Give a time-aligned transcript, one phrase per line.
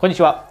[0.00, 0.48] こんにちは。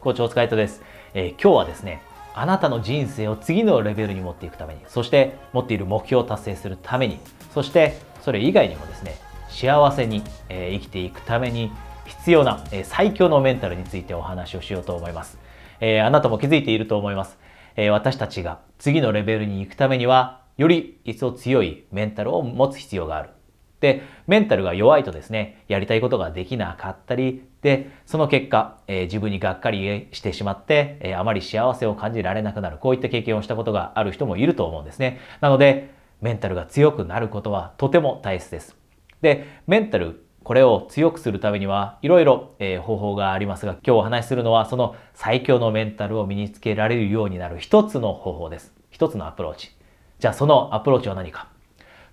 [0.00, 0.82] コーチ大塚イトです、
[1.14, 2.02] えー、今日はですね、
[2.34, 7.20] あなたの人生を次のレベルに持っていくために、そして持っている目標を達成するために、
[7.54, 9.14] そしてそれ以外にもですね、
[9.50, 11.70] 幸せに、えー、生きていくために
[12.06, 15.38] 必要な、えー、最強のメンタルについてお話をしようと思います。
[15.78, 17.38] えあなたも気づいていると思います。
[17.76, 23.30] え私たちが次のレベルに行くためには、より一層強いメンタルを持つ必要がある。
[23.78, 32.78] で、メンタルが弱いとですね、やりたいことができなかったり、で、その結果、えー、自分にがっかりしてしまって、えー、あまり幸せを感じられなくなる。
[32.78, 35.20] こういった経験をしたことがある人もいると思うんですね。
[35.40, 35.90] なので、
[36.20, 38.76] メンタルが強くなることはとても大切です。
[39.20, 48.72] で、メンタル、これを強くするためには、いろいろ、え、方法がありますが、今日お話しするのは、その最強のメンタルを身につけられるようになる一つの方法です。
[48.90, 49.70] 一つのアプローチ。
[50.18, 51.48] じゃあ、そのアプローチは何か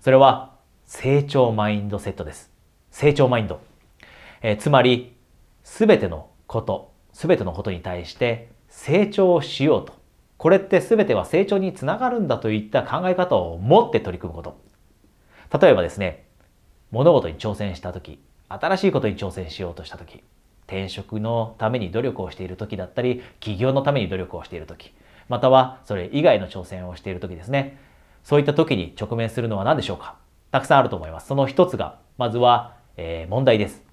[0.00, 0.54] それは、
[0.84, 2.52] 成長マインドセットです。
[2.90, 3.60] 成長マインド。
[4.42, 5.15] えー、つまり、
[5.66, 9.94] すべてのこと、すべてのことに対して成長をしようと。
[10.38, 14.44] これってすべては成長につながるんだといった考え方を持って取り組むこ
[15.50, 15.58] と。
[15.60, 16.24] 例えばですね、
[16.92, 20.22] 物事に挑戦したとき、新しいことに挑戦しようとしたとき、
[20.66, 24.94] 転職のために努力をしているときだったり、起業のために努力をしているとき、
[25.28, 27.76] またはそれ以外の挑戦をしているときですね。
[28.22, 30.14] そういった時に直面するのは何でしょうか？
[30.52, 31.26] たくさんあると思います。
[31.26, 33.84] その一つが、まずは、えー、問題です。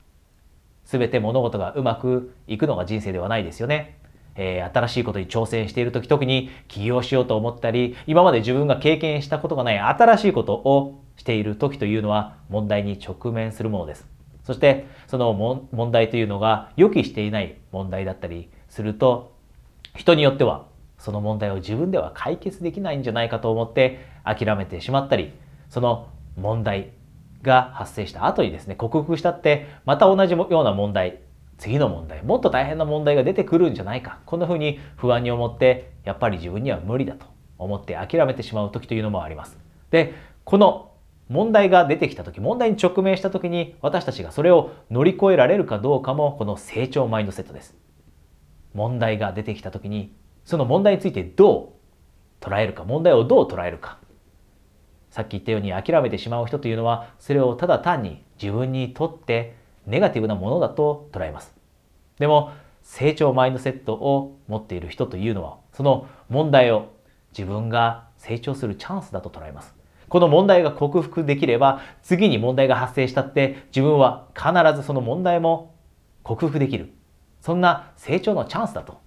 [0.85, 3.97] すべて物事がうまくいくのが人生ではないですよね。
[4.35, 14.07] えー、新しいことに挑戦している時、特に起業しようと思ったり、今まで自分が経験したことがない新しいことをしている時というのは問題に直面するものです。
[14.43, 19.33] そして、その問題というのが予期していない問題だったりすると、
[19.95, 20.65] 人によっては
[20.97, 25.31] その問題を自分では解決できないんじゃないかと思って諦めてしまったり、
[25.69, 26.91] その問題
[27.43, 31.19] が発生した後にですね、克服したって、また同じような問題、
[31.57, 34.19] 次の問題、もっと大変な問題が出てくるんじゃないか。
[34.25, 37.27] こんな風に不安に思って、やっぱり自分には無理だと
[37.57, 39.57] 思って諦めてしまう時というのもあります。
[39.91, 40.13] で、
[40.45, 40.91] この
[41.29, 47.75] 問題が出てきた時、問題に直面した時に私たちがそれを乗り越えられるかどうかもこの成長マインドセットです。
[48.73, 51.73] 問題が出てきた時に、その問題についてど
[52.41, 53.97] う捉えるか、問題をどう捉えるか。
[55.13, 61.53] さっき言ったように諦めてしまう人というのは、それをただ単に自分にとってネガティブなものだと捉えます。
[62.17, 62.51] でも、
[62.81, 66.93] 成長マインドセットを持っている人というのは、その問題を
[67.31, 69.75] 自分が成長するチャンスだと捉えます。
[70.09, 75.75] この問題が克服できれば、次に問題が発生したって自分は必ずその問題も
[76.23, 76.91] 克服できる。
[77.39, 78.99] そんな成長のチャンスだと。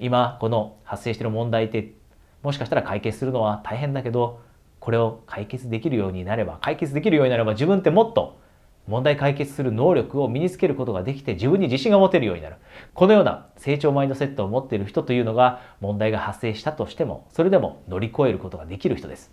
[0.00, 1.94] 今、この発生している問題って、
[2.42, 4.47] もしかしたら解決するのは大変だけど、
[4.80, 8.38] これを解決できるようになれば、解決できるようになれば自分ってもっと
[8.86, 12.56] 問題解決する能力を身につけることができて自分に自信が持てるようになる。
[12.94, 19.30] このような成長マインドセットを持っている人というのが問題が発生したとしても、それでも乗り越えることができる人です。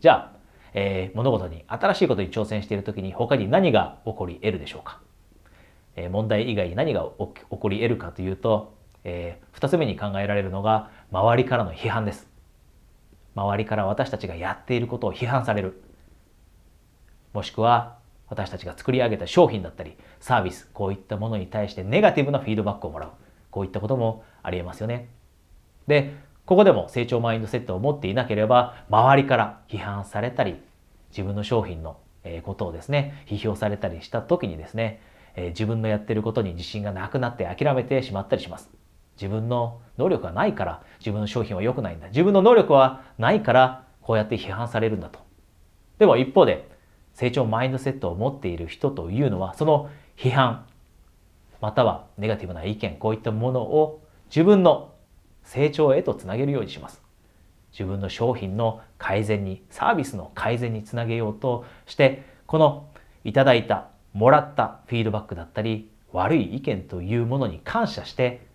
[0.00, 0.42] じゃあ、
[0.74, 5.00] えー、物事に新しいことに挑戦している時に他に何が起こり得るでしょうか、
[5.96, 8.74] えー、問題以外に何が起こり得るかというと、
[9.04, 12.31] えー、2つ目に考えられるのが周りからの批判です。
[13.34, 15.82] 周りから私たちがやっていることを批判される。
[17.32, 17.96] もしくは
[18.28, 23.10] 私たちが作り上げた商品だったりサービス、こういったものに対してネガティブなフィードバックをもらう。
[23.50, 25.08] こういったこともありえますよね。
[25.86, 26.14] で、
[26.46, 30.60] ここでも成長マインドセットを持っていなければ周りから批判されたり
[31.10, 31.98] 自分の商品の
[32.42, 35.02] ことをですね、批評されたりした時にですね、
[35.36, 38.70] 自分のやってることに自信がなくなって諦めてしまったりします。
[39.16, 42.08] 自分の能力がないから自分の商品は良くないんだ。
[42.08, 45.20] 自分の能力はないからこうやって批判されるんだと。
[45.98, 46.68] でも一方で
[47.14, 50.66] 成長マインドセットを持っている人というのはその批判
[51.60, 54.92] またはネガティブな意見こういったものを自分の
[55.44, 57.02] 成長へとつなげるようにします。
[57.72, 62.88] 自分の商品の改善にサービスの改善につなげようとしてこの
[63.24, 68.46] いただいたもらったフィードバックだったり悪い意見というものに感謝して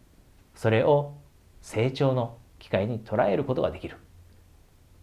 [0.57, 1.13] それを
[1.61, 3.97] 成長の機会に捉えることができる。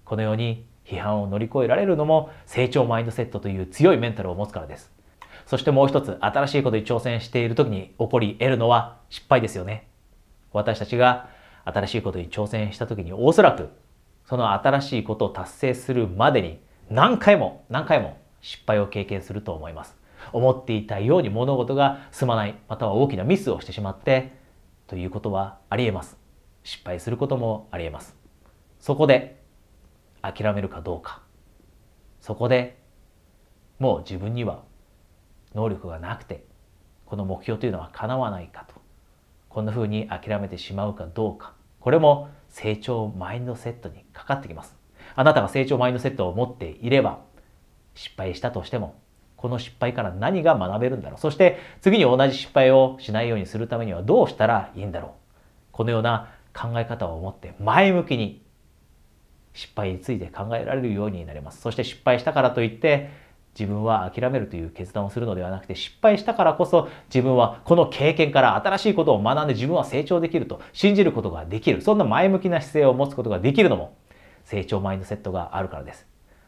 [0.05, 4.93] このように批判を乗り越えられるのも成長マインドセットという強いメンタルを持つからです。
[5.47, 9.87] そしてもう一つ、新しいことに挑戦している時に起こり得るのは失敗ですよね。
[10.53, 11.29] 私たちが
[11.65, 13.71] 新しいことに挑戦した時におそらく
[14.27, 16.61] その新しいことを達成するまでに
[16.91, 19.97] 何回も何回も失敗を経験すると思います。
[20.33, 24.43] 思っていたように物事が進まない、または大きなミスをしてしまって
[24.87, 26.19] ということはあり得ます。
[26.63, 28.17] 失敗することもあり得ます。
[28.81, 29.43] そこで
[30.23, 31.23] 諦めるかどうか。
[32.21, 32.79] そこで
[33.79, 34.63] もう自分には
[35.55, 36.45] 能力がなくて
[37.07, 38.75] この目標というのは叶わないかと
[39.49, 44.75] こんな風に諦めてしまうかどうかこれも成長マインドセットにかかってきます
[45.15, 47.21] あなたが成長マインドセットを持っていれば
[47.95, 49.01] 失敗したとしても
[49.45, 51.21] この失敗から何が学べるんだろう。
[51.21, 55.11] そして次に同じ失敗をしないようにするためにはどうしたらいいんだろう。
[55.71, 58.43] このような考え方を持って前向きに
[59.53, 61.61] 失敗について考えられるようになります。
[61.61, 63.11] そして失敗したからといって
[63.53, 71.83] 自分は諦めるという決断をするのではなくて失敗したからこそ自分はこの経験から新しいことを学んで自分は成長できると信じることができる。
[71.83, 73.95] そんな前向きな姿勢を持つことができるのも
[74.45, 76.07] 成長マインドセットがあるからです。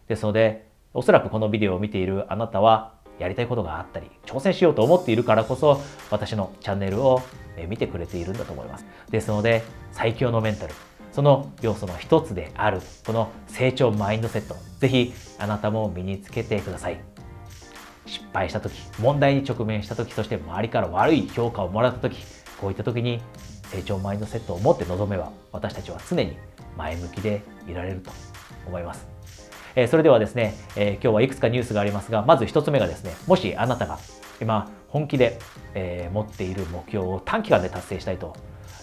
[0.09, 0.66] ですので
[0.97, 7.21] おそらくこのビデオを見ているあなたはやりたいことがあったり挑戦しようと思っているからこそ私のチャンネルを
[7.69, 8.87] 見てくれているんだと思います。
[9.11, 9.63] ですので
[9.93, 10.75] 最強のメンタル
[11.13, 16.99] その要素の一つであるこの成長マインドセットぜひあなたも身につけてください。
[18.07, 22.25] 失敗した時問題に直面した時そして周りから悪い評価をもらった時
[22.59, 23.21] こういった時に
[23.65, 26.37] 成長マインドセットを持って臨めば私たちは常に
[26.77, 28.13] 前向きでいられると
[28.67, 29.16] 思います、
[29.77, 33.99] え、それではですね、え、今日はいくつかニュースがありますがまず1つ目がですねもしあなたが
[34.41, 35.39] 今本気で、
[35.75, 38.35] え、持っている目標を短期間で達成したいと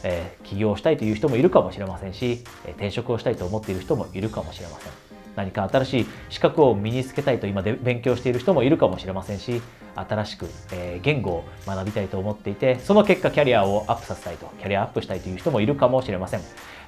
[0.03, 4.91] え、起業したいという人もいるかもしれませんし、え転職をしたいと思っている人もいるかもしれません。
[5.35, 9.63] 何か新しい資格を身につけたいと今で勉強している人もいるかもしれませんし
[9.95, 16.41] 新しく、え言語を学びたいと思っていてその結果キャリアをアップさせたいとキャリアアップしたいという人もいるかもしれません、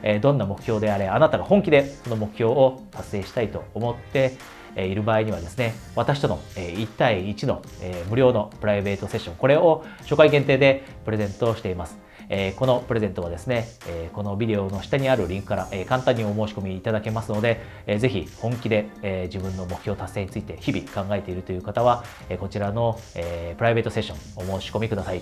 [0.05, 4.37] えどんな目標であれあなたが本気でその目標を達成したいと思って
[4.77, 7.61] いる場合にはですね、私との1対1の
[8.09, 11.97] 無料のプライベートセッション、これを初回限定でプレゼントしています。
[12.29, 25.21] え、このプレゼントはですね、え、このビデオの下にあるリンクから、え、簡単にお申し込みいただけますので、えー、ぜひ本気で、え、自分の目標達成について日々考えているという方は、え、こちらの、え、プライベートセッションお申し込みください。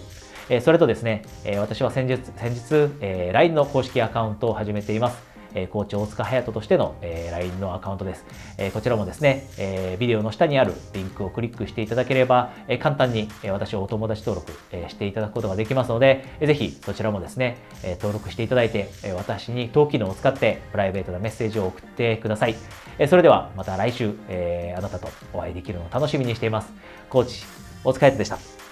[0.49, 5.33] えー、それとですね、えー、私は先日、先日、えー、LINE の公式アカウントを始めています。
[5.55, 8.25] えー、コーチ大塚隼人としての、えー、LINE のアカウントです、
[8.57, 22.55] えー、こちらもですね、えー、ビデオの下にあるリンクをクリックしていただければ、えー、簡単に、えー、私をお友達登録、えー、していただくことができますので、えー、ぜひそちらもですね、えー、登録していただいて、えー、私に当機能を使ってプライベートなメッセージを送ってください。
[22.97, 26.73] えー、それではまた来週、えー、あなたとお会いできるのを楽しみにしています。
[27.09, 27.43] コーチ、
[27.83, 28.62] お疲れ様でした。